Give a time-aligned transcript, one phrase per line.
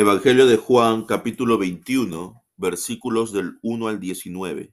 [0.00, 4.72] Evangelio de Juan, capítulo 21, versículos del 1 al 19.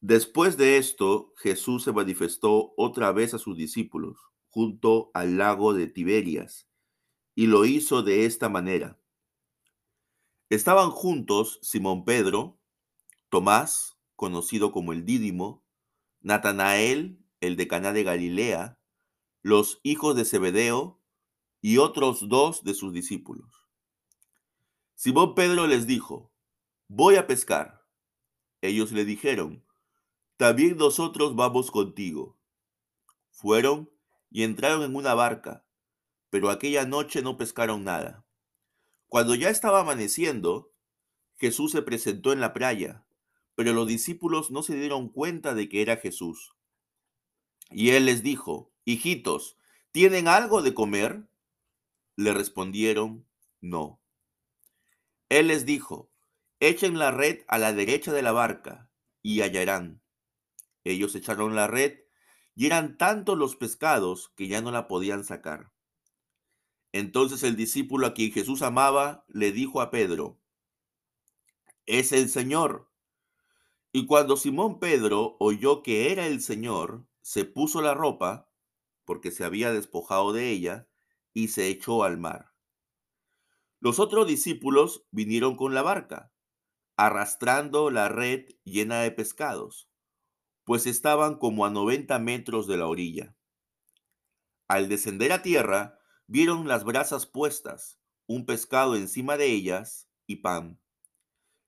[0.00, 4.18] Después de esto, Jesús se manifestó otra vez a sus discípulos
[4.48, 6.68] junto al lago de Tiberias,
[7.36, 8.98] y lo hizo de esta manera.
[10.50, 12.58] Estaban juntos Simón Pedro,
[13.28, 15.62] Tomás, conocido como el Dídimo,
[16.20, 18.80] Natanael, el de Caná de Galilea,
[19.42, 21.00] los hijos de Zebedeo
[21.60, 23.67] y otros dos de sus discípulos.
[25.00, 26.32] Simón Pedro les dijo,
[26.88, 27.86] voy a pescar.
[28.62, 29.64] Ellos le dijeron,
[30.36, 32.36] también nosotros vamos contigo.
[33.30, 33.92] Fueron
[34.28, 35.64] y entraron en una barca,
[36.30, 38.26] pero aquella noche no pescaron nada.
[39.06, 40.74] Cuando ya estaba amaneciendo,
[41.36, 43.06] Jesús se presentó en la playa,
[43.54, 46.56] pero los discípulos no se dieron cuenta de que era Jesús.
[47.70, 49.58] Y él les dijo, hijitos,
[49.92, 51.28] ¿tienen algo de comer?
[52.16, 53.24] Le respondieron,
[53.60, 54.00] no.
[55.28, 56.10] Él les dijo,
[56.60, 58.90] echen la red a la derecha de la barca
[59.22, 60.02] y hallarán.
[60.84, 62.00] Ellos echaron la red
[62.54, 65.70] y eran tantos los pescados que ya no la podían sacar.
[66.92, 70.40] Entonces el discípulo a quien Jesús amaba le dijo a Pedro,
[71.86, 72.90] es el Señor.
[73.92, 78.50] Y cuando Simón Pedro oyó que era el Señor, se puso la ropa,
[79.04, 80.88] porque se había despojado de ella,
[81.32, 82.47] y se echó al mar.
[83.80, 86.32] Los otros discípulos vinieron con la barca,
[86.96, 89.88] arrastrando la red llena de pescados,
[90.64, 93.36] pues estaban como a 90 metros de la orilla.
[94.66, 100.80] Al descender a tierra, vieron las brasas puestas, un pescado encima de ellas y pan.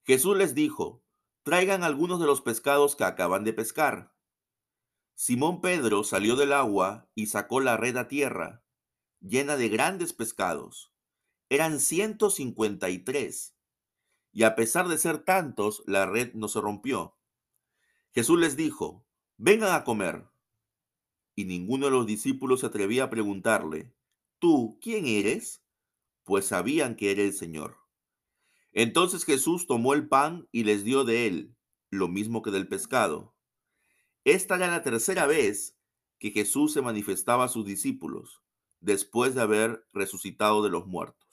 [0.03, 1.05] Jesús les dijo,
[1.45, 4.13] traigan algunos de los pescados que acaban de pescar.
[5.15, 8.65] Simón Pedro salió del agua y sacó la red a tierra,
[9.21, 10.91] llena de grandes pescados
[11.51, 13.57] eran 153.
[14.33, 17.19] Y a pesar de ser tantos, la red no se rompió.
[18.13, 19.05] Jesús les dijo,
[19.37, 20.29] vengan a comer.
[21.35, 23.93] Y ninguno de los discípulos se atrevía a preguntarle,
[24.39, 25.63] ¿tú quién eres?
[26.23, 27.79] Pues sabían que era el Señor.
[28.73, 31.57] Entonces Jesús tomó el pan y les dio de él,
[31.91, 33.35] lo mismo que del pescado.
[34.23, 35.77] Esta era la tercera vez
[36.21, 38.43] que Jesús se manifestaba a sus discípulos,
[38.79, 41.30] después de haber resucitado de los muertos.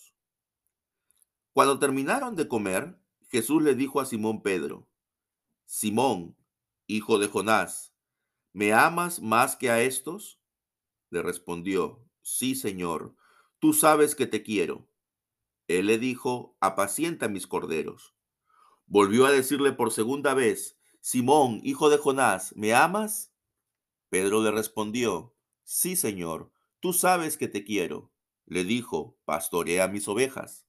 [1.57, 4.87] Cuando terminaron de comer, Jesús le dijo a Simón Pedro,
[5.65, 6.37] Simón,
[6.85, 7.95] hijo de Jonás,
[8.53, 10.39] ¿me amas más que a estos?
[11.09, 13.15] Le respondió, Sí, Señor,
[13.57, 14.87] tú sabes que te quiero.
[15.67, 18.13] Él le dijo, apacienta mis corderos.
[18.85, 23.33] Volvió a decirle por segunda vez, Simón, hijo de Jonás, ¿me amas?
[24.09, 28.11] Pedro le respondió, Sí, Señor, tú sabes que te quiero.
[28.45, 30.66] Le dijo, pastorea mis ovejas.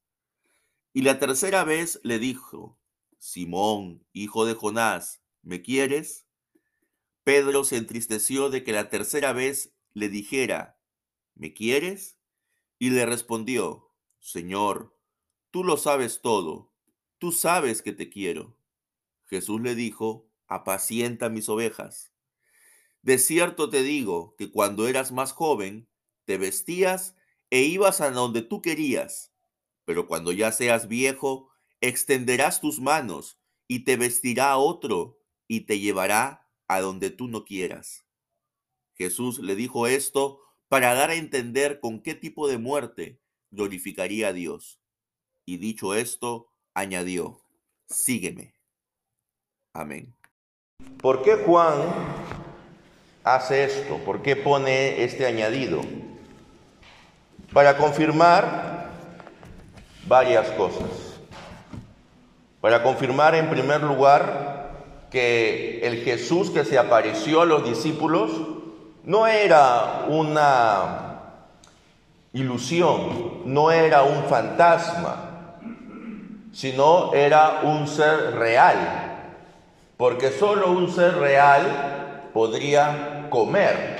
[0.92, 2.78] Y la tercera vez le dijo,
[3.18, 6.26] Simón, hijo de Jonás, ¿me quieres?
[7.24, 10.80] Pedro se entristeció de que la tercera vez le dijera,
[11.34, 12.18] ¿me quieres?
[12.78, 14.96] Y le respondió, Señor,
[15.50, 16.72] tú lo sabes todo,
[17.18, 18.56] tú sabes que te quiero.
[19.26, 22.12] Jesús le dijo, apacienta mis ovejas.
[23.02, 25.88] De cierto te digo que cuando eras más joven,
[26.24, 27.14] te vestías
[27.50, 29.32] e ibas a donde tú querías
[29.88, 31.48] pero cuando ya seas viejo,
[31.80, 38.04] extenderás tus manos y te vestirá otro y te llevará a donde tú no quieras.
[38.92, 44.32] Jesús le dijo esto para dar a entender con qué tipo de muerte glorificaría a
[44.34, 44.78] Dios.
[45.46, 47.40] Y dicho esto, añadió,
[47.86, 48.52] sígueme.
[49.72, 50.14] Amén.
[51.00, 51.80] ¿Por qué Juan
[53.24, 53.96] hace esto?
[54.04, 55.80] ¿Por qué pone este añadido?
[57.54, 58.67] Para confirmar
[60.08, 60.88] varias cosas.
[62.60, 64.70] Para confirmar en primer lugar
[65.10, 68.30] que el Jesús que se apareció a los discípulos
[69.04, 71.08] no era una
[72.32, 75.56] ilusión, no era un fantasma,
[76.52, 79.36] sino era un ser real,
[79.96, 83.98] porque solo un ser real podría comer.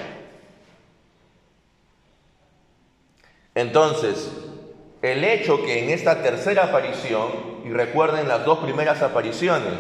[3.55, 4.31] Entonces,
[5.03, 9.79] el hecho que en esta tercera aparición, y recuerden las dos primeras apariciones,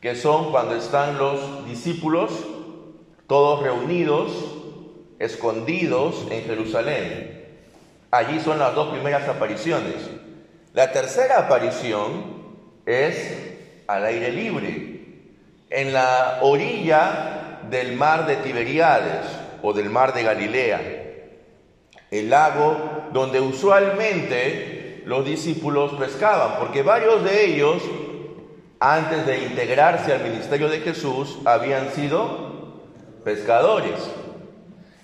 [0.00, 2.30] que son cuando están los discípulos
[3.26, 4.32] todos reunidos,
[5.18, 7.44] escondidos en Jerusalén.
[8.10, 9.94] Allí son las dos primeras apariciones.
[10.72, 12.40] La tercera aparición
[12.86, 13.54] es
[13.86, 14.90] al aire libre,
[15.70, 19.26] en la orilla del mar de Tiberíades
[19.62, 20.80] o del mar de Galilea,
[22.10, 27.82] el lago donde usualmente los discípulos pescaban, porque varios de ellos,
[28.78, 32.80] antes de integrarse al ministerio de Jesús, habían sido
[33.24, 34.10] pescadores.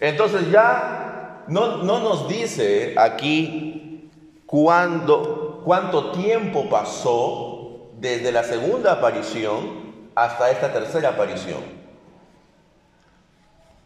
[0.01, 4.11] Entonces ya no, no nos dice aquí
[4.47, 11.61] cuándo, cuánto tiempo pasó desde la segunda aparición hasta esta tercera aparición.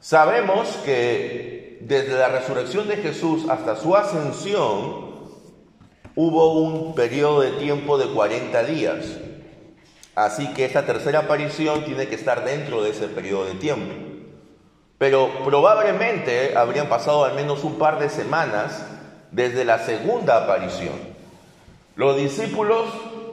[0.01, 5.11] Sabemos que desde la resurrección de Jesús hasta su ascensión
[6.15, 9.06] hubo un periodo de tiempo de 40 días.
[10.15, 13.94] Así que esta tercera aparición tiene que estar dentro de ese periodo de tiempo.
[14.99, 18.85] Pero probablemente habrían pasado al menos un par de semanas
[19.31, 20.94] desde la segunda aparición.
[21.97, 22.87] Los discípulos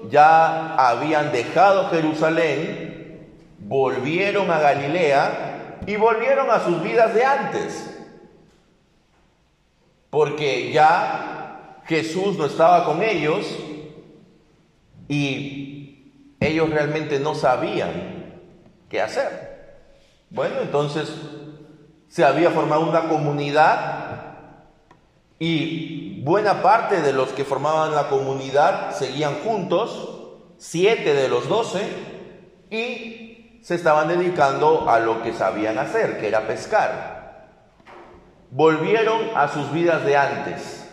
[0.09, 3.27] ya habían dejado Jerusalén,
[3.59, 7.96] volvieron a Galilea y volvieron a sus vidas de antes.
[10.09, 13.45] Porque ya Jesús no estaba con ellos
[15.07, 18.41] y ellos realmente no sabían
[18.89, 19.47] qué hacer.
[20.29, 21.11] Bueno, entonces
[22.09, 24.07] se había formado una comunidad
[25.39, 30.09] y buena parte de los que formaban la comunidad seguían juntos,
[30.57, 31.87] siete de los doce,
[32.69, 37.16] y se estaban dedicando a lo que sabían hacer, que era pescar.
[38.51, 40.87] Volvieron a sus vidas de antes.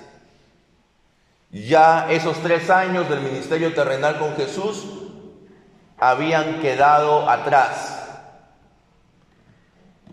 [1.51, 4.85] Ya esos tres años del ministerio terrenal con Jesús
[5.99, 8.01] habían quedado atrás.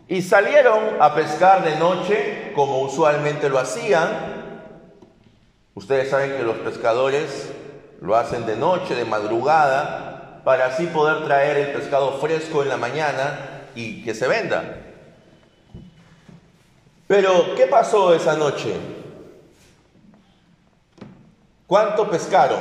[0.08, 4.10] Y salieron a pescar de noche como usualmente lo hacían.
[5.74, 7.52] Ustedes saben que los pescadores
[8.02, 12.78] lo hacen de noche, de madrugada, para así poder traer el pescado fresco en la
[12.78, 14.91] mañana y que se venda.
[17.12, 18.74] Pero, ¿qué pasó esa noche?
[21.68, 22.58] ¿Cuánto pescaron?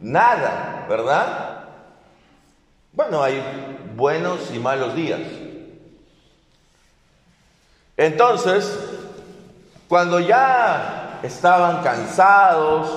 [0.00, 1.64] Nada, ¿verdad?
[2.94, 3.42] Bueno, hay
[3.94, 5.20] buenos y malos días.
[7.98, 8.74] Entonces,
[9.86, 12.90] cuando ya estaban cansados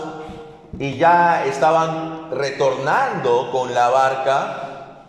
[0.80, 5.08] y ya estaban retornando con la barca,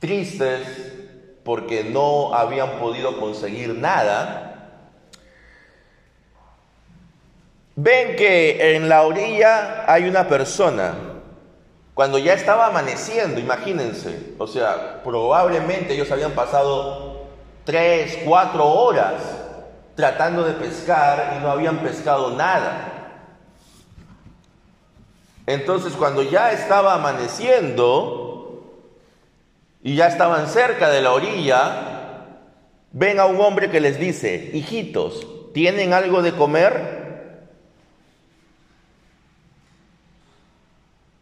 [0.00, 0.91] tristes
[1.44, 4.52] porque no habían podido conseguir nada,
[7.74, 10.94] ven que en la orilla hay una persona.
[11.94, 17.26] Cuando ya estaba amaneciendo, imagínense, o sea, probablemente ellos habían pasado
[17.64, 19.20] tres, cuatro horas
[19.94, 22.88] tratando de pescar y no habían pescado nada.
[25.46, 28.31] Entonces cuando ya estaba amaneciendo
[29.82, 32.26] y ya estaban cerca de la orilla,
[32.92, 37.02] ven a un hombre que les dice, hijitos, ¿tienen algo de comer?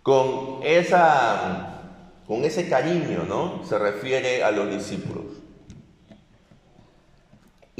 [0.03, 1.83] Con, esa,
[2.27, 3.63] con ese cariño, ¿no?
[3.67, 5.41] Se refiere a los discípulos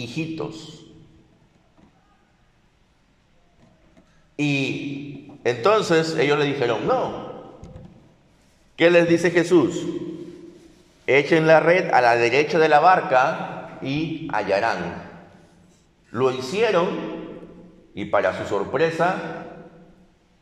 [0.01, 0.87] hijitos.
[4.37, 7.59] Y entonces ellos le dijeron, no.
[8.77, 9.87] ¿Qué les dice Jesús?
[11.19, 15.11] Echen la red a la derecha de la barca y hallarán.
[16.11, 16.89] Lo hicieron
[17.95, 19.17] y para su sorpresa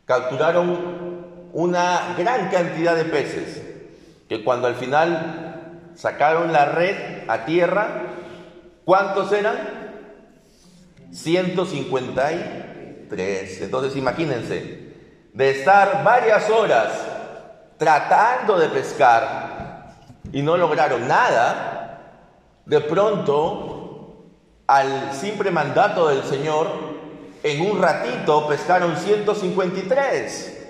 [0.05, 3.61] capturaron una gran cantidad de peces
[4.27, 6.95] que cuando al final sacaron la red
[7.27, 8.09] a tierra
[8.89, 9.55] ¿Cuántos eran?
[11.11, 13.61] 153.
[13.61, 14.95] Entonces imagínense,
[15.31, 16.87] de estar varias horas
[17.77, 19.68] tratando de pescar
[20.31, 22.25] y no lograron nada,
[22.65, 24.25] de pronto,
[24.67, 26.67] al simple mandato del Señor,
[27.41, 30.67] en un ratito pescaron 153.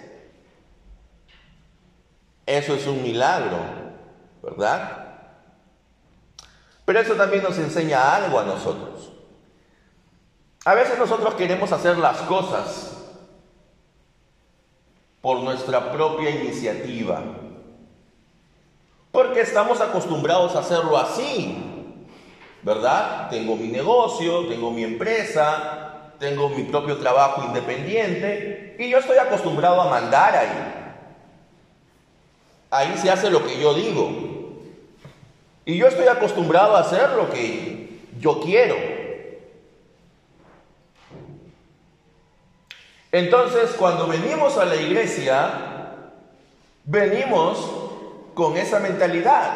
[2.46, 3.58] Eso es un milagro,
[4.42, 5.00] ¿verdad?
[6.86, 9.12] Pero eso también nos enseña algo a nosotros.
[10.66, 12.98] A veces nosotros queremos hacer las cosas
[15.22, 17.22] por nuestra propia iniciativa.
[19.20, 21.62] Porque estamos acostumbrados a hacerlo así.
[22.62, 23.30] ¿Verdad?
[23.30, 29.82] Tengo mi negocio, tengo mi empresa, tengo mi propio trabajo independiente y yo estoy acostumbrado
[29.82, 30.94] a mandar ahí.
[32.70, 34.10] Ahí se hace lo que yo digo.
[35.66, 38.78] Y yo estoy acostumbrado a hacer lo que yo quiero.
[43.12, 45.52] Entonces, cuando venimos a la iglesia,
[46.86, 47.89] venimos
[48.40, 49.52] con esa mentalidad.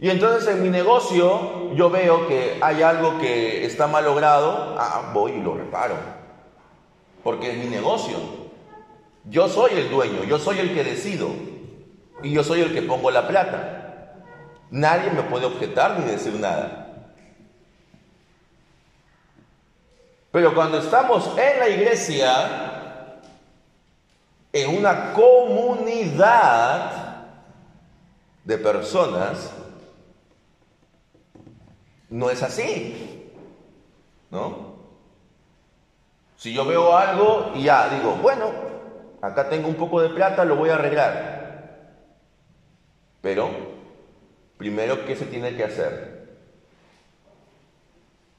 [0.00, 5.10] Y entonces en mi negocio yo veo que hay algo que está mal logrado, ah,
[5.12, 5.96] voy y lo reparo.
[7.22, 8.16] Porque es mi negocio.
[9.24, 11.28] Yo soy el dueño, yo soy el que decido.
[12.22, 14.22] Y yo soy el que pongo la plata.
[14.70, 17.04] Nadie me puede objetar ni decir nada.
[20.32, 22.63] Pero cuando estamos en la iglesia,
[24.54, 26.92] en una comunidad
[28.44, 29.52] de personas,
[32.08, 33.32] no es así.
[34.30, 34.74] ¿No?
[36.36, 38.52] Si yo veo algo y ya digo, bueno,
[39.20, 41.90] acá tengo un poco de plata, lo voy a arreglar.
[43.22, 43.50] Pero,
[44.56, 46.28] primero, ¿qué se tiene que hacer?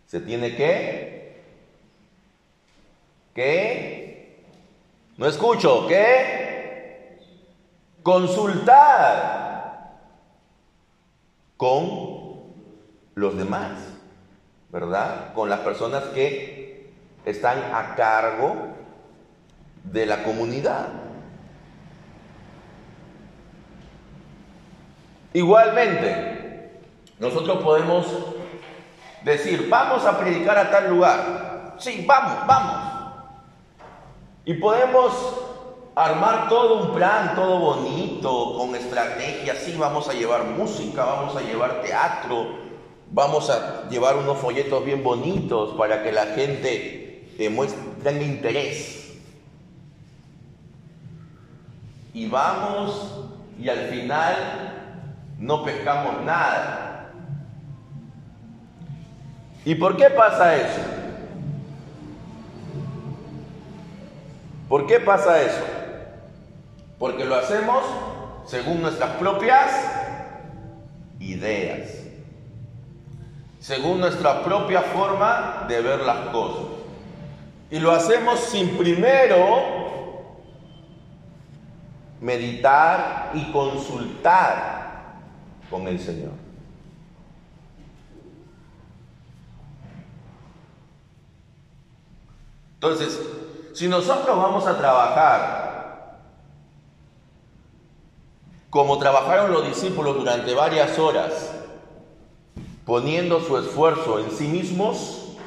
[0.07, 1.43] Se tiene que...
[3.33, 3.94] ¿Qué?
[5.17, 7.19] No escucho, ¿qué?
[8.03, 9.95] Consultar
[11.55, 12.43] con
[13.15, 13.71] los demás,
[14.69, 15.33] ¿verdad?
[15.33, 16.93] Con las personas que
[17.23, 18.75] están a cargo
[19.85, 20.89] de la comunidad.
[25.31, 26.81] Igualmente,
[27.19, 28.05] nosotros podemos
[29.23, 31.75] decir, vamos a predicar a tal lugar.
[31.79, 32.94] Sí, vamos, vamos.
[34.45, 35.11] Y podemos
[35.95, 39.57] armar todo un plan, todo bonito, con estrategias.
[39.57, 42.65] Sí, vamos a llevar música, vamos a llevar teatro,
[43.11, 49.13] Vamos a llevar unos folletos bien bonitos para que la gente demuestre, tenga interés.
[52.13, 53.25] Y vamos
[53.59, 54.35] y al final
[55.39, 57.11] no pescamos nada.
[59.63, 60.81] ¿Y por qué pasa eso?
[64.67, 65.63] ¿Por qué pasa eso?
[66.97, 67.83] Porque lo hacemos
[68.45, 69.71] según nuestras propias
[71.19, 72.05] ideas
[73.65, 76.67] según nuestra propia forma de ver las cosas.
[77.71, 80.35] Y lo hacemos sin primero
[82.21, 85.15] meditar y consultar
[85.67, 86.33] con el Señor.
[92.75, 93.19] Entonces,
[93.75, 95.65] si nosotros vamos a trabajar
[98.69, 101.51] como trabajaron los discípulos durante varias horas,
[102.85, 105.37] poniendo su esfuerzo en sí mismos,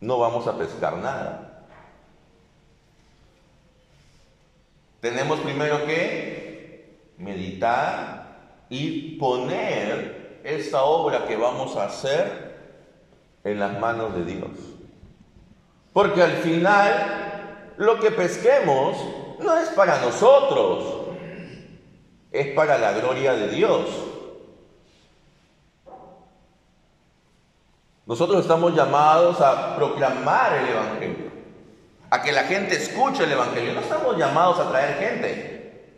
[0.00, 1.66] no vamos a pescar nada.
[5.00, 12.56] Tenemos primero que meditar y poner esta obra que vamos a hacer
[13.44, 14.75] en las manos de Dios.
[15.96, 18.98] Porque al final lo que pesquemos
[19.40, 20.84] no es para nosotros,
[22.30, 23.86] es para la gloria de Dios.
[28.04, 31.30] Nosotros estamos llamados a proclamar el Evangelio,
[32.10, 33.72] a que la gente escuche el Evangelio.
[33.72, 35.96] No estamos llamados a traer gente.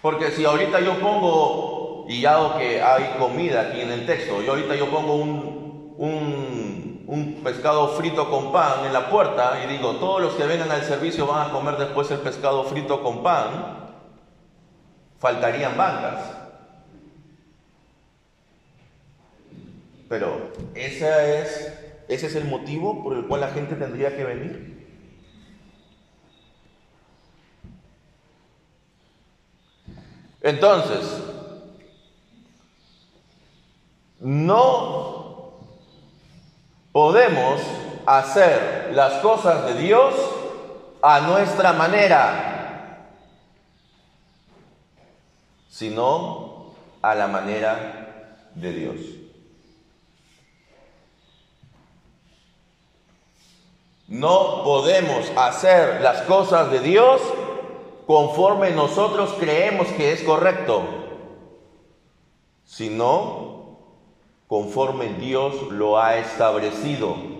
[0.00, 4.46] Porque si ahorita yo pongo, y ya que hay comida aquí en el texto, y
[4.46, 6.71] ahorita yo pongo un, un,
[7.06, 10.82] un pescado frito con pan en la puerta y digo, todos los que vengan al
[10.82, 13.90] servicio van a comer después el pescado frito con pan,
[15.18, 16.42] faltarían bancas.
[20.08, 21.72] Pero ese es,
[22.08, 24.72] ese es el motivo por el cual la gente tendría que venir.
[30.42, 31.22] Entonces,
[34.18, 35.58] no
[36.92, 37.60] podemos
[38.18, 40.14] hacer las cosas de Dios
[41.02, 43.08] a nuestra manera,
[45.68, 48.96] sino a la manera de Dios.
[54.08, 57.22] No podemos hacer las cosas de Dios
[58.06, 60.82] conforme nosotros creemos que es correcto,
[62.66, 63.78] sino
[64.48, 67.31] conforme Dios lo ha establecido.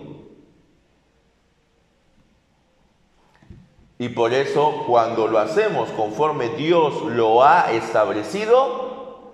[4.03, 9.31] Y por eso cuando lo hacemos conforme Dios lo ha establecido,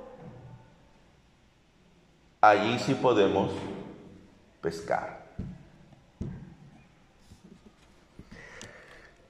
[2.40, 3.52] allí sí podemos
[4.62, 5.26] pescar.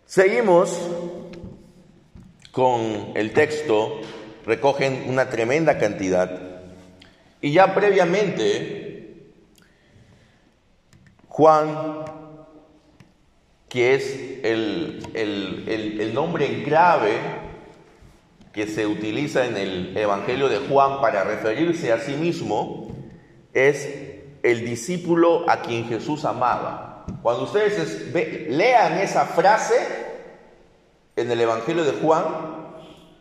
[0.06, 0.78] Seguimos
[2.52, 4.02] con el texto,
[4.46, 6.38] recogen una tremenda cantidad
[7.40, 9.32] y ya previamente
[11.30, 12.04] Juan,
[13.70, 17.20] que es el, el, nombre en clave
[18.52, 22.90] que se utiliza en el Evangelio de Juan para referirse a sí mismo
[23.54, 23.88] es
[24.42, 27.06] el discípulo a quien Jesús amaba.
[27.22, 28.12] Cuando ustedes
[28.50, 29.76] lean esa frase
[31.16, 32.26] en el Evangelio de Juan,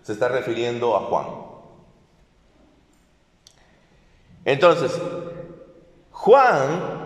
[0.02, 1.26] se está refiriendo a Juan.
[4.46, 4.98] Entonces,
[6.10, 6.97] Juan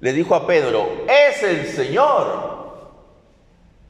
[0.00, 2.58] le dijo a Pedro, es el Señor.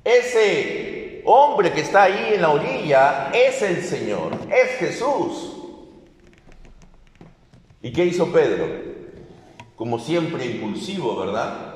[0.05, 5.55] Ese hombre que está ahí en la orilla es el Señor, es Jesús.
[7.83, 8.67] ¿Y qué hizo Pedro?
[9.77, 11.75] Como siempre impulsivo, ¿verdad?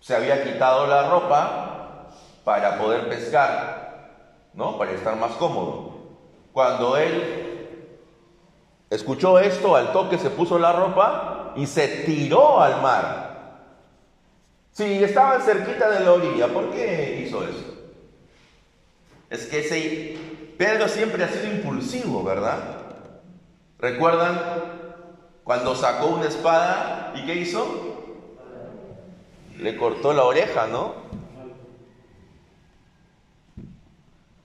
[0.00, 2.10] Se había quitado la ropa
[2.42, 4.78] para poder pescar, ¿no?
[4.78, 5.90] Para estar más cómodo.
[6.52, 7.68] Cuando él
[8.88, 13.30] escuchó esto, al toque se puso la ropa y se tiró al mar.
[14.72, 17.70] Si estaban cerquita de la orilla, ¿por qué hizo eso?
[19.28, 20.18] Es que
[20.56, 22.58] Pedro siempre ha sido impulsivo, ¿verdad?
[23.78, 24.40] ¿Recuerdan
[25.44, 28.26] cuando sacó una espada y qué hizo?
[29.58, 30.94] Le cortó la oreja, ¿no?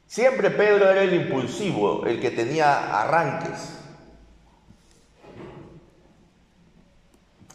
[0.08, 3.85] Siempre Pedro era el impulsivo, el que tenía arranques.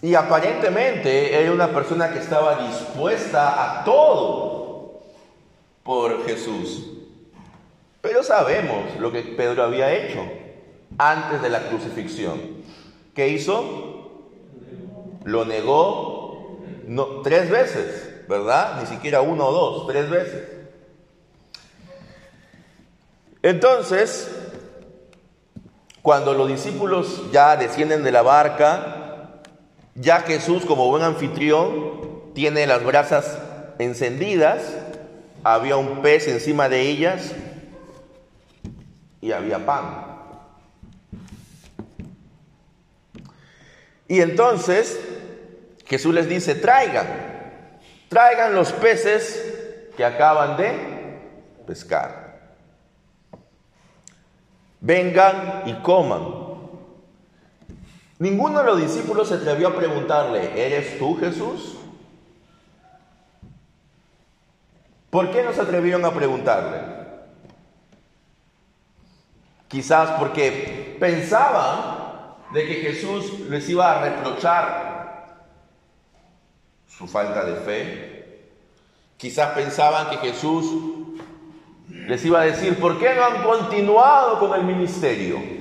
[0.02, 5.02] Y aparentemente era una persona que estaba dispuesta a todo
[5.82, 6.86] por Jesús.
[8.00, 10.20] Pero sabemos lo que Pedro había hecho
[10.96, 12.40] antes de la crucifixión.
[13.14, 14.22] ¿Qué hizo?
[15.24, 16.60] Lo negó
[17.22, 18.80] tres veces, ¿verdad?
[18.80, 20.48] Ni siquiera uno o dos, tres veces.
[23.42, 24.30] Entonces,
[26.02, 28.99] cuando los discípulos ya descienden de la barca,
[29.94, 33.38] ya Jesús, como buen anfitrión, tiene las brasas
[33.78, 34.62] encendidas,
[35.42, 37.32] había un pez encima de ellas
[39.20, 40.06] y había pan.
[44.06, 44.98] Y entonces
[45.86, 47.06] Jesús les dice, traigan,
[48.08, 50.72] traigan los peces que acaban de
[51.66, 52.56] pescar.
[54.80, 56.39] Vengan y coman.
[58.20, 61.78] Ninguno de los discípulos se atrevió a preguntarle, ¿eres tú Jesús?
[65.08, 66.80] ¿Por qué no se atrevieron a preguntarle?
[69.68, 75.46] Quizás porque pensaban de que Jesús les iba a reprochar
[76.86, 78.50] su falta de fe.
[79.16, 80.66] Quizás pensaban que Jesús
[81.88, 85.59] les iba a decir, ¿por qué no han continuado con el ministerio?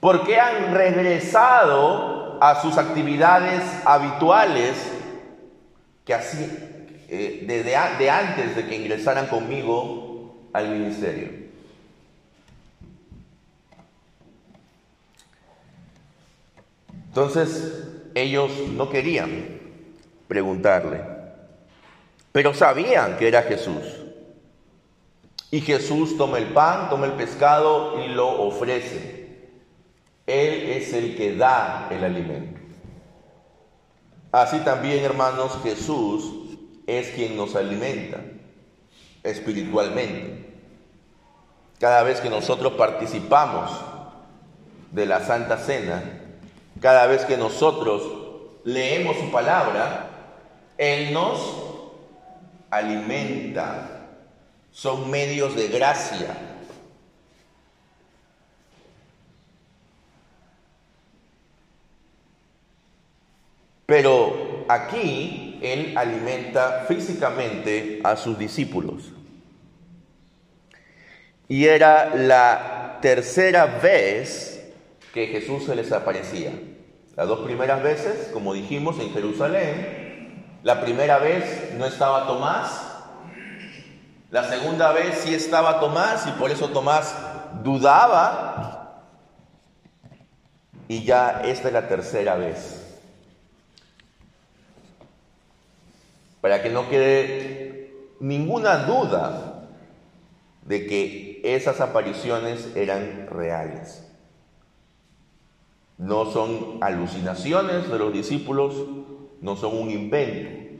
[0.00, 4.74] ¿Por qué han regresado a sus actividades habituales
[6.04, 6.44] que así,
[7.08, 7.44] eh,
[7.98, 11.46] de antes de que ingresaran conmigo al ministerio?
[17.16, 19.58] Entonces ellos no querían
[20.28, 21.00] preguntarle,
[22.30, 23.84] pero sabían que era Jesús.
[25.50, 29.25] Y Jesús toma el pan, toma el pescado y lo ofrece.
[30.26, 32.60] Él es el que da el alimento.
[34.32, 38.18] Así también, hermanos, Jesús es quien nos alimenta
[39.22, 40.44] espiritualmente.
[41.78, 43.70] Cada vez que nosotros participamos
[44.90, 46.02] de la Santa Cena,
[46.80, 48.02] cada vez que nosotros
[48.64, 50.10] leemos su palabra,
[50.76, 51.38] Él nos
[52.70, 54.08] alimenta.
[54.72, 56.55] Son medios de gracia
[63.86, 69.12] Pero aquí Él alimenta físicamente a sus discípulos.
[71.48, 74.72] Y era la tercera vez
[75.14, 76.50] que Jesús se les aparecía.
[77.14, 80.58] Las dos primeras veces, como dijimos, en Jerusalén.
[80.64, 82.82] La primera vez no estaba Tomás.
[84.30, 87.16] La segunda vez sí estaba Tomás y por eso Tomás
[87.62, 89.04] dudaba.
[90.88, 92.85] Y ya esta es la tercera vez.
[96.46, 99.68] Para que no quede ninguna duda
[100.62, 104.08] de que esas apariciones eran reales.
[105.98, 108.76] No son alucinaciones de los discípulos,
[109.40, 110.76] no son un invento,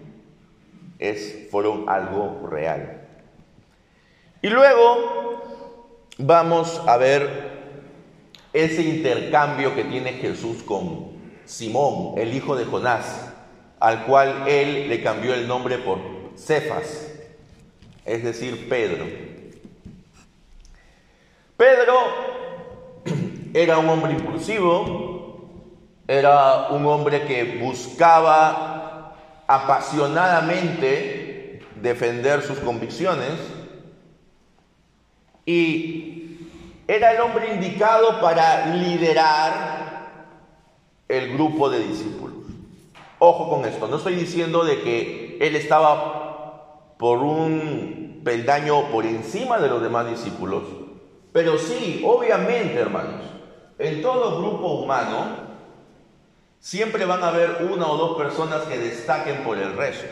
[1.01, 3.09] es, fueron algo real.
[4.43, 5.43] Y luego
[6.17, 7.29] vamos a ver
[8.53, 11.09] ese intercambio que tiene Jesús con
[11.45, 13.26] Simón, el hijo de Jonás
[13.81, 15.99] al cual él le cambió el nombre por
[16.37, 17.13] Cefas,
[18.05, 19.07] es decir, Pedro.
[21.57, 21.95] Pedro
[23.55, 25.51] era un hombre impulsivo,
[26.07, 33.33] era un hombre que buscaba apasionadamente defender sus convicciones
[35.45, 36.39] y
[36.89, 39.77] era el hombre indicado para liderar
[41.09, 42.36] el grupo de discípulos.
[43.19, 49.59] Ojo con esto, no estoy diciendo de que él estaba por un peldaño por encima
[49.59, 50.65] de los demás discípulos,
[51.33, 53.23] pero sí, obviamente, hermanos,
[53.79, 55.47] en todo grupo humano
[56.59, 60.07] siempre van a haber una o dos personas que destaquen por el resto.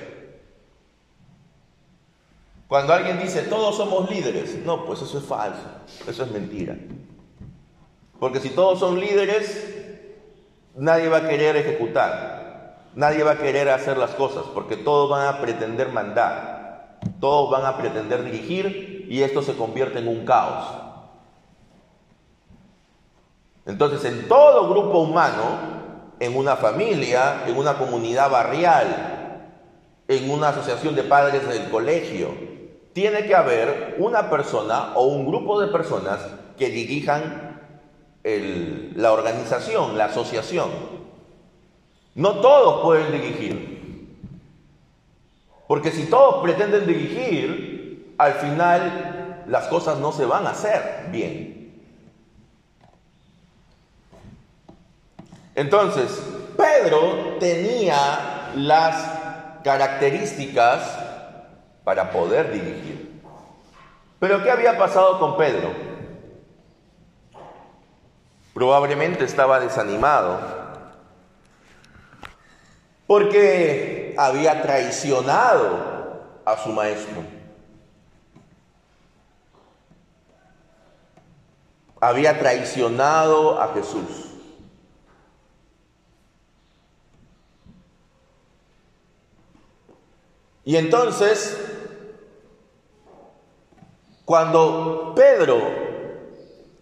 [2.68, 5.66] Cuando alguien dice, todos somos líderes, no, pues eso es falso,
[6.08, 6.76] eso es mentira.
[8.18, 9.74] Porque si todos son líderes,
[10.74, 12.33] nadie va a querer ejecutar,
[12.94, 17.66] nadie va a querer hacer las cosas, porque todos van a pretender mandar, todos van
[17.66, 20.66] a pretender dirigir y esto se convierte en un caos.
[23.66, 25.74] Entonces, en todo grupo humano,
[26.20, 29.44] en una familia, en una comunidad barrial,
[30.06, 32.28] en una asociación de padres del colegio,
[32.92, 36.20] tiene que haber una persona o un grupo de personas
[36.56, 37.60] que dirijan
[38.22, 40.70] la organización, la asociación.
[42.14, 43.74] No todos pueden dirigir.
[45.66, 51.54] Porque si todos pretenden dirigir, al final las cosas no se van a hacer bien.
[55.54, 56.22] Entonces,
[56.56, 60.98] Pedro tenía las características
[61.84, 63.22] para poder dirigir.
[64.18, 65.70] Pero ¿qué había pasado con Pedro?
[68.52, 70.63] Probablemente estaba desanimado
[73.06, 77.22] porque había traicionado a su maestro.
[82.00, 84.24] Había traicionado a Jesús.
[90.66, 91.58] Y entonces,
[94.24, 95.60] cuando Pedro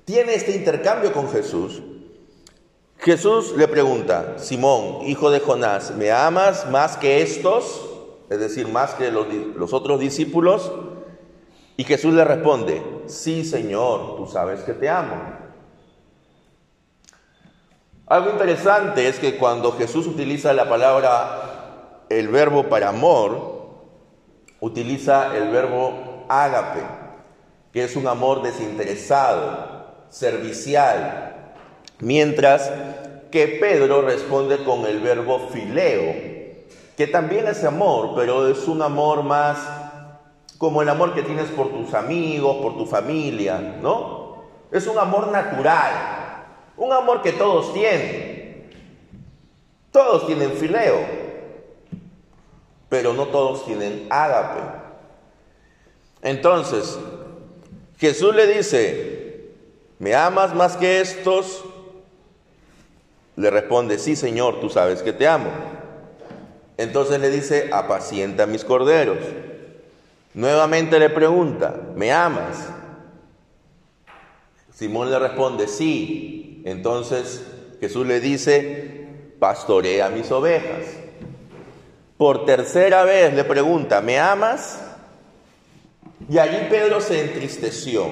[0.04, 1.82] tiene este intercambio con Jesús,
[3.02, 7.84] Jesús le pregunta, Simón, hijo de Jonás, ¿me amas más que estos?
[8.30, 10.70] Es decir, más que los, otros discípulos.
[11.76, 15.16] Y Jesús le responde, sí, Señor, tú sabes que te amo.
[18.06, 23.80] Algo interesante es que cuando Jesús utiliza la palabra, el verbo para amor,
[24.60, 26.84] utiliza el verbo ágape,
[27.72, 31.41] que es un amor desinteresado, servicial,
[32.02, 32.70] mientras
[33.30, 36.14] que Pedro responde con el verbo fileo,
[36.96, 39.58] que también es amor, pero es un amor más
[40.58, 44.42] como el amor que tienes por tus amigos, por tu familia, ¿no?
[44.70, 46.44] Es un amor natural,
[46.76, 48.70] un amor que todos tienen.
[49.92, 51.00] Todos tienen fileo,
[52.88, 54.60] pero no todos tienen ágape.
[56.22, 56.98] Entonces,
[57.98, 59.52] Jesús le dice,
[59.98, 61.64] ¿me amas más que estos?
[63.36, 65.50] Le responde, sí Señor, tú sabes que te amo.
[66.76, 69.18] Entonces le dice, apacienta mis corderos.
[70.34, 72.68] Nuevamente le pregunta, ¿me amas?
[74.74, 76.62] Simón le responde, sí.
[76.64, 77.44] Entonces
[77.80, 79.06] Jesús le dice,
[79.38, 80.86] pastorea mis ovejas.
[82.16, 84.80] Por tercera vez le pregunta, ¿me amas?
[86.28, 88.08] Y allí Pedro se entristeció.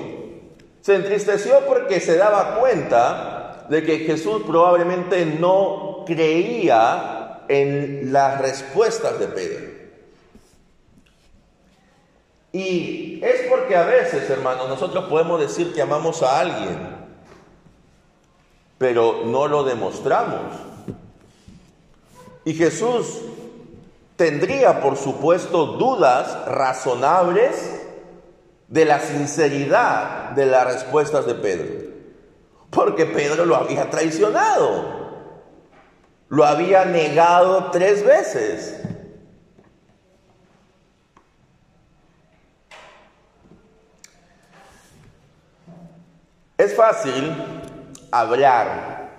[0.80, 3.39] Se entristeció porque se daba cuenta
[3.70, 9.70] de que Jesús probablemente no creía en las respuestas de Pedro.
[12.52, 16.78] Y es porque a veces, hermanos, nosotros podemos decir que amamos a alguien,
[18.76, 20.56] pero no lo demostramos.
[22.44, 23.20] Y Jesús
[24.16, 27.82] tendría, por supuesto, dudas razonables
[28.66, 31.89] de la sinceridad de las respuestas de Pedro.
[32.70, 35.00] Porque Pedro lo había traicionado.
[36.28, 38.80] Lo había negado tres veces.
[46.56, 47.34] Es fácil
[48.12, 49.10] hablar.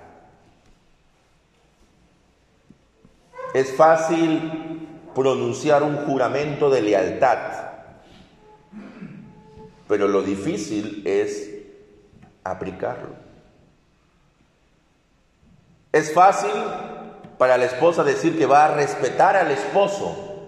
[3.54, 7.40] Es fácil pronunciar un juramento de lealtad,
[9.88, 11.50] pero lo difícil es
[12.44, 13.31] aplicarlo.
[15.92, 16.52] Es fácil
[17.38, 20.48] para la esposa decir que va a respetar al esposo,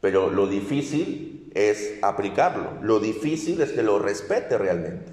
[0.00, 2.78] pero lo difícil es aplicarlo.
[2.80, 5.12] Lo difícil es que lo respete realmente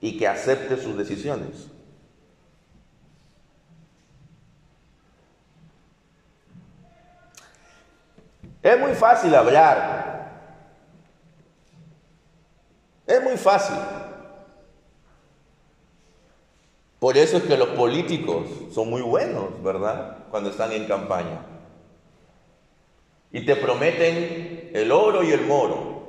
[0.00, 1.68] y que acepte sus decisiones.
[8.62, 10.10] Es muy fácil hablar.
[13.06, 13.76] Es muy fácil.
[17.00, 20.18] Por eso es que los políticos son muy buenos, ¿verdad?
[20.30, 21.40] Cuando están en campaña.
[23.32, 26.02] Y te prometen el oro y el moro.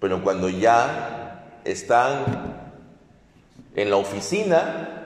[0.00, 2.70] Pero cuando ya están
[3.76, 5.04] en la oficina,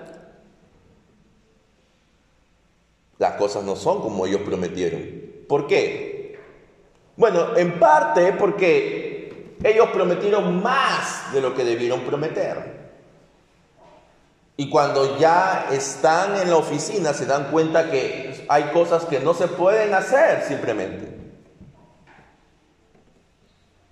[3.19, 5.03] las cosas no son como ellos prometieron.
[5.49, 6.39] ¿Por qué?
[7.17, 12.72] Bueno, en parte porque ellos prometieron más de lo que debieron prometer.
[14.57, 19.35] Y cuando ya están en la oficina se dan cuenta que hay cosas que no
[19.35, 21.13] se pueden hacer simplemente.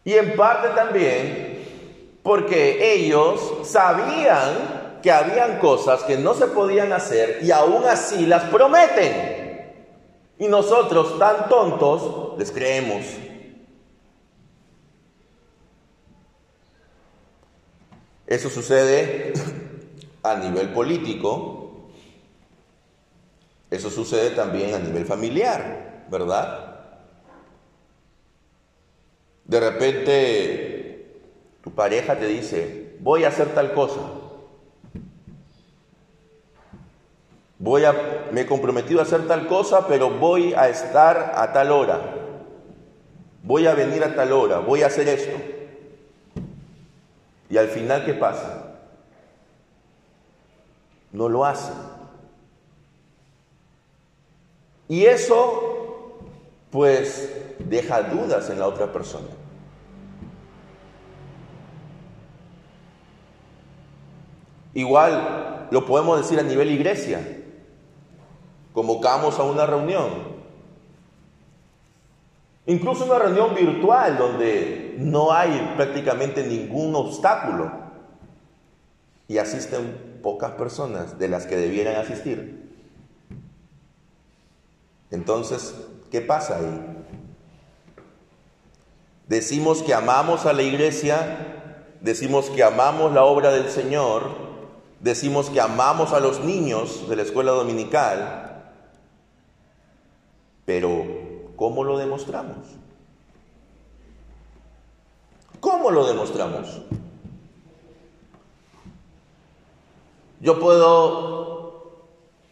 [0.04, 1.50] Y en parte también
[2.22, 8.44] porque ellos sabían que habían cosas que no se podían hacer y aún así las
[8.44, 9.40] prometen.
[10.38, 13.04] Y nosotros tan tontos les creemos.
[18.26, 19.32] Eso sucede
[20.22, 21.90] a nivel político,
[23.70, 26.70] eso sucede también a nivel familiar, ¿verdad?
[29.44, 31.20] De repente
[31.62, 34.00] tu pareja te dice, voy a hacer tal cosa.
[37.59, 41.70] Voy a, me he comprometido a hacer tal cosa, pero voy a estar a tal
[41.72, 42.00] hora.
[43.42, 45.37] Voy a venir a tal hora, voy a hacer esto.
[47.50, 48.69] Y al final, ¿qué pasa?
[51.12, 51.72] No lo hace.
[54.88, 56.18] Y eso,
[56.70, 59.28] pues, deja dudas en la otra persona.
[64.74, 67.20] Igual lo podemos decir a nivel iglesia.
[68.72, 70.30] Convocamos a una reunión.
[72.66, 77.70] Incluso una reunión virtual donde no hay prácticamente ningún obstáculo.
[79.26, 82.70] Y asisten pocas personas de las que debieran asistir.
[85.11, 85.74] Entonces,
[86.11, 87.04] ¿qué pasa ahí?
[89.26, 94.22] Decimos que amamos a la iglesia, decimos que amamos la obra del Señor,
[95.00, 98.72] decimos que amamos a los niños de la escuela dominical,
[100.64, 101.04] pero
[101.56, 102.56] ¿cómo lo demostramos?
[105.61, 106.83] ¿Cómo lo demostramos?
[110.40, 111.61] Yo puedo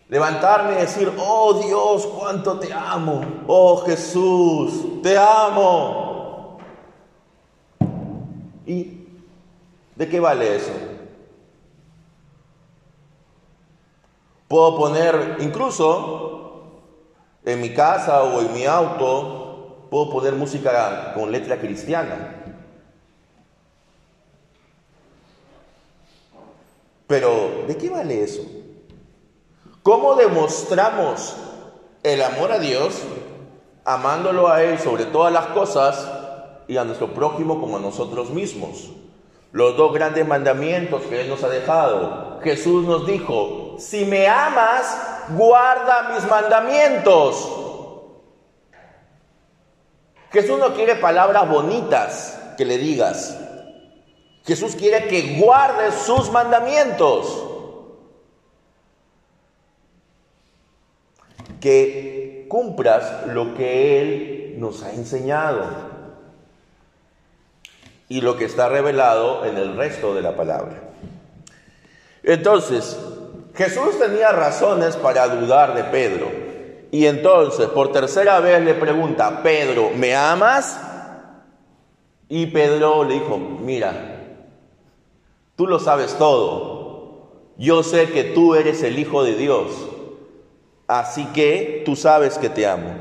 [0.08, 3.22] levantarme y decir, oh Dios, cuánto te amo.
[3.46, 6.58] Oh Jesús, te amo.
[8.66, 9.06] ¿Y
[9.96, 10.72] de qué vale eso?
[14.46, 16.38] Puedo poner incluso
[17.44, 22.37] en mi casa o en mi auto, puedo poner música con letra cristiana.
[27.08, 28.42] Pero, ¿de qué vale eso?
[29.82, 31.34] ¿Cómo demostramos
[32.02, 33.02] el amor a Dios
[33.84, 36.06] amándolo a Él sobre todas las cosas
[36.68, 38.90] y a nuestro prójimo como a nosotros mismos?
[39.52, 42.40] Los dos grandes mandamientos que Él nos ha dejado.
[42.42, 47.48] Jesús nos dijo, si me amas, guarda mis mandamientos.
[50.30, 53.47] Jesús no quiere palabras bonitas que le digas.
[54.48, 57.44] Jesús quiere que guardes sus mandamientos.
[61.60, 65.66] Que cumplas lo que Él nos ha enseñado
[68.08, 70.80] y lo que está revelado en el resto de la palabra.
[72.22, 72.98] Entonces,
[73.54, 76.26] Jesús tenía razones para dudar de Pedro.
[76.90, 80.80] Y entonces, por tercera vez le pregunta, Pedro, ¿me amas?
[82.30, 84.14] Y Pedro le dijo, mira,
[85.58, 87.32] Tú lo sabes todo.
[87.56, 89.72] Yo sé que tú eres el Hijo de Dios.
[90.86, 92.94] Así que tú sabes que te amo.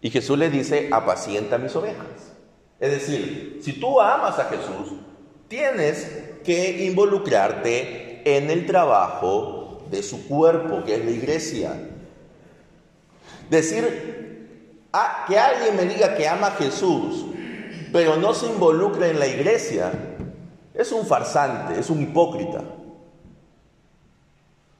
[0.00, 2.34] Y Jesús le dice, apacienta mis ovejas.
[2.80, 4.98] Es decir, si tú amas a Jesús,
[5.46, 6.10] tienes
[6.44, 11.88] que involucrarte en el trabajo de su cuerpo, que es la iglesia.
[13.48, 14.88] Decir
[15.28, 17.23] que alguien me diga que ama a Jesús
[17.94, 19.92] pero no se involucra en la iglesia,
[20.74, 22.60] es un farsante, es un hipócrita.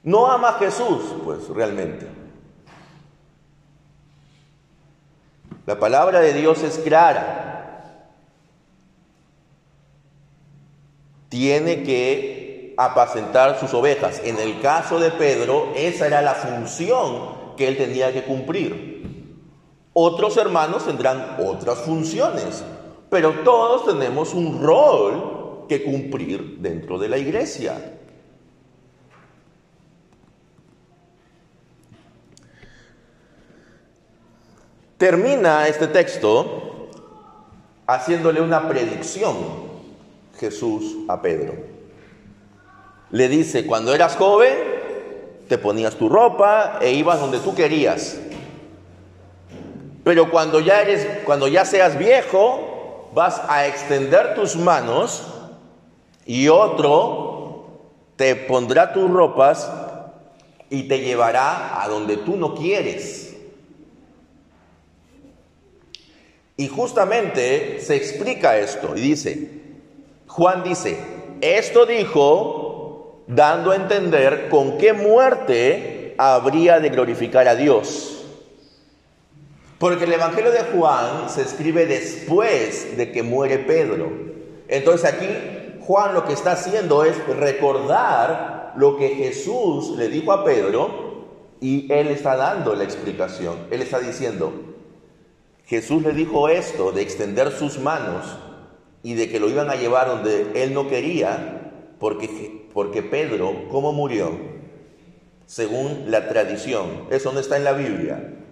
[0.03, 2.09] No ama a Jesús, pues realmente.
[5.64, 8.03] La palabra de Dios es clara.
[11.29, 14.22] Tiene que apacentar sus ovejas.
[14.24, 19.44] En el caso de Pedro, esa era la función que él tenía que cumplir.
[19.92, 22.64] Otros hermanos tendrán otras funciones,
[23.14, 27.92] pero todos tenemos un rol que cumplir dentro de la iglesia.
[34.98, 36.90] Termina este texto
[37.87, 39.37] haciéndole una predicción
[40.40, 41.55] Jesús a Pedro.
[43.12, 44.55] Le dice, cuando eras joven,
[45.48, 48.18] te ponías tu ropa e ibas donde tú querías.
[50.03, 52.63] Pero cuando ya eres, cuando ya seas viejo,
[53.14, 55.22] vas a extender tus manos
[56.27, 57.81] y otro
[58.16, 59.70] te pondrá tus ropas
[60.68, 63.37] y te llevará a donde tú no quieres.
[66.57, 69.50] Y justamente se explica esto y dice,
[70.29, 70.98] Juan dice,
[71.40, 78.13] esto dijo dando a entender con qué muerte habría de glorificar a Dios.
[79.79, 84.09] Porque el Evangelio de Juan se escribe después de que muere Pedro.
[84.69, 85.27] Entonces aquí
[85.81, 91.05] Juan lo que está haciendo es recordar lo que Jesús le dijo a Pedro
[91.61, 93.67] y él está dando la explicación.
[93.71, 94.53] Él está diciendo,
[95.67, 98.25] Jesús le dijo esto de extender sus manos
[99.03, 103.93] y de que lo iban a llevar donde él no quería, porque, porque Pedro, ¿cómo
[103.93, 104.33] murió?
[105.47, 108.44] Según la tradición, eso no está en la Biblia,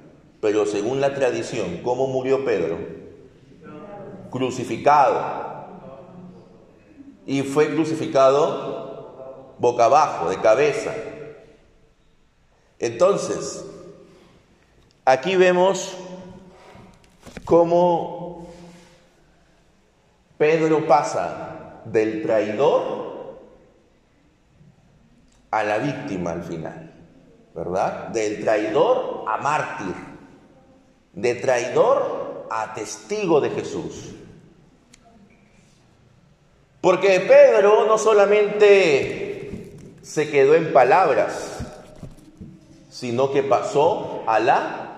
[0.43, 2.77] pero según la tradición, ¿cómo murió Pedro?
[4.29, 5.69] Crucificado.
[7.25, 10.93] Y fue crucificado boca abajo, de cabeza.
[12.81, 13.65] Entonces,
[15.05, 15.97] aquí vemos
[17.45, 18.49] cómo
[20.39, 23.39] Pedro pasa del traidor
[25.53, 26.93] a la víctima al final,
[27.55, 28.09] ¿verdad?
[28.09, 30.12] Del traidor a mártir,
[31.13, 34.11] de traidor a testigo de Jesús.
[36.81, 41.59] Porque Pedro no solamente se quedó en palabras,
[42.91, 44.97] sino que pasó a la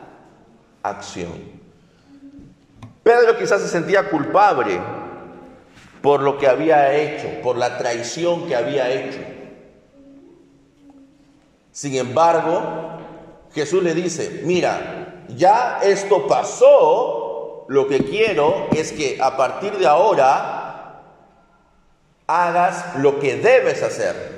[0.82, 1.32] acción.
[3.02, 4.80] Pedro quizás se sentía culpable
[6.00, 9.20] por lo que había hecho, por la traición que había hecho.
[11.70, 12.98] Sin embargo,
[13.54, 15.03] Jesús le dice, mira,
[15.36, 21.02] ya esto pasó, lo que quiero es que a partir de ahora
[22.26, 24.34] hagas lo que debes hacer.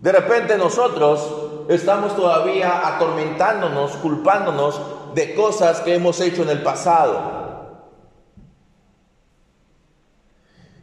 [0.00, 4.80] De repente nosotros estamos todavía atormentándonos, culpándonos
[5.14, 7.36] de cosas que hemos hecho en el pasado.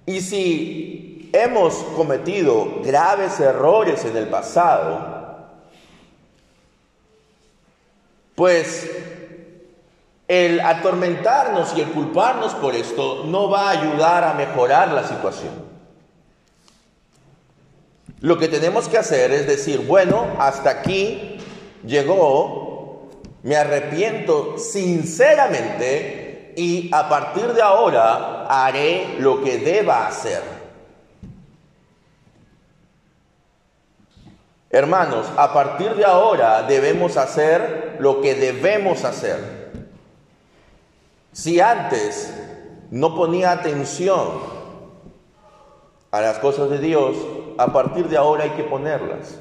[0.06, 5.13] Y si hemos cometido graves errores en el pasado,
[8.36, 8.89] pues
[10.28, 15.74] el atormentarnos y el culparnos por esto no va a ayudar a mejorar la situación.
[18.22, 21.38] Lo que tenemos que hacer es decir, bueno, hasta aquí
[21.86, 23.10] llegó,
[23.41, 30.53] me arrepiento sinceramente y a partir de ahora haré lo que deba hacer.
[34.74, 39.72] Hermanos, a partir de ahora debemos hacer lo que debemos hacer.
[41.32, 42.34] Si antes
[42.90, 44.32] no ponía atención
[46.10, 47.16] a las cosas de Dios,
[47.60, 49.38] a partir de ahora hay que ponerlas.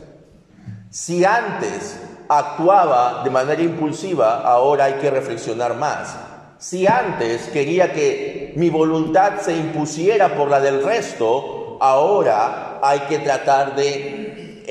[0.91, 6.15] Si antes actuaba de manera impulsiva, ahora hay que reflexionar más.
[6.59, 13.21] Si antes quería que mi voluntad se impusiera por la del resto, ahora hay que
[13.21, 14.22] tratar de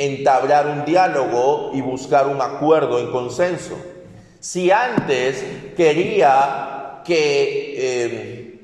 [0.06, 3.76] entablar un diálogo y buscar un acuerdo en consenso.
[4.40, 5.46] Si antes
[5.78, 8.60] quería que eh,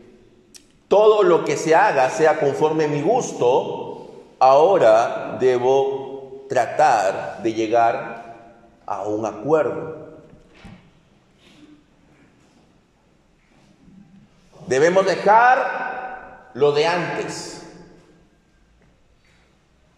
[0.87, 4.09] todo lo que se haga sea conforme a mi gusto,
[4.39, 8.35] ahora debo tratar de llegar
[8.85, 10.07] a un acuerdo.
[14.67, 17.66] Debemos dejar lo de antes.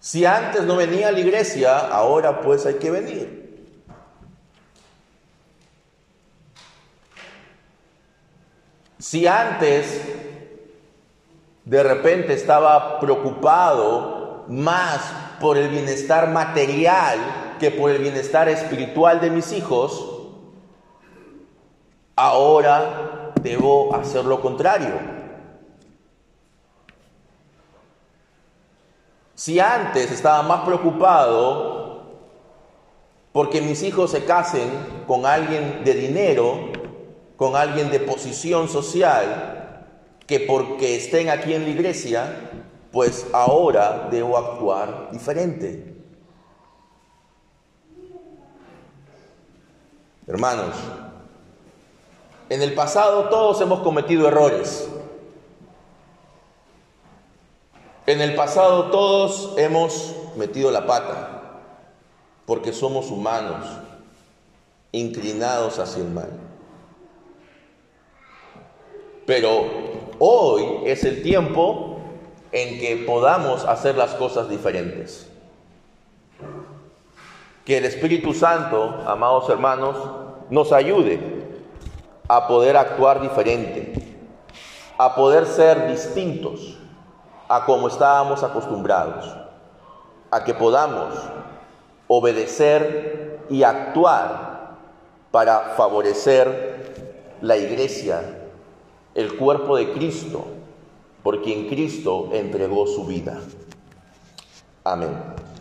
[0.10, 3.68] Si antes no venía a la iglesia, ahora pues hay que venir.
[8.98, 10.02] Si antes
[11.64, 15.00] de repente estaba preocupado más
[15.40, 20.26] por el bienestar material que por el bienestar espiritual de mis hijos,
[22.16, 25.19] ahora debo hacer lo contrario.
[29.40, 32.02] Si antes estaba más preocupado
[33.32, 34.70] porque mis hijos se casen
[35.08, 36.74] con alguien de dinero,
[37.38, 39.88] con alguien de posición social,
[40.28, 42.50] que porque estén aquí en la iglesia,
[42.92, 45.96] pues ahora debo actuar diferente.
[50.28, 50.76] Hermanos,
[52.50, 54.90] en el pasado todos hemos cometido errores.
[58.10, 61.44] En el pasado todos hemos metido la pata,
[62.48, 63.64] porque somos humanos,
[64.92, 66.32] inclinados hacia el mal.
[69.28, 69.64] Pero
[70.18, 72.00] hoy es el tiempo
[72.52, 75.30] en que podamos hacer las cosas diferentes.
[77.64, 79.96] Que el Espíritu Santo, amados hermanos,
[80.50, 81.20] nos ayude
[82.28, 83.94] a poder actuar diferente,
[84.98, 86.79] a poder ser distintos
[87.50, 89.36] a como estábamos acostumbrados,
[90.30, 91.16] a que podamos
[92.08, 94.78] obedecer y actuar
[95.32, 98.22] para favorecer la iglesia,
[99.16, 100.46] el cuerpo de Cristo,
[101.24, 103.40] por quien Cristo entregó su vida.
[104.84, 105.50] Amén.